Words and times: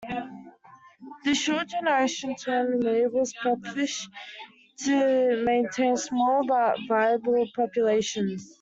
This 1.23 1.37
short 1.37 1.67
generation 1.67 2.33
time 2.35 2.73
enables 2.73 3.33
pupfish 3.33 4.07
to 4.77 5.45
maintain 5.45 5.95
small 5.95 6.43
but 6.43 6.75
viable 6.87 7.45
populations. 7.55 8.49